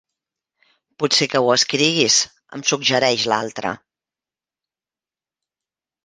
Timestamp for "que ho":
1.33-1.51